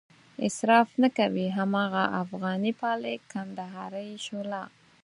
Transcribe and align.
اصراف 0.47 0.89
نه 1.01 1.09
کوي 1.17 1.45
هماغه 1.57 2.03
افغاني 2.23 2.71
پالک، 2.81 3.19
کندهارۍ 3.33 4.09
شوله. 4.25 4.61